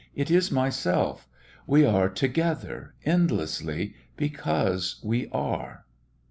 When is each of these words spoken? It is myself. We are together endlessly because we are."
It 0.15 0.31
is 0.31 0.51
myself. 0.51 1.27
We 1.67 1.85
are 1.85 2.09
together 2.09 2.95
endlessly 3.05 3.93
because 4.17 4.99
we 5.03 5.27
are." 5.31 5.85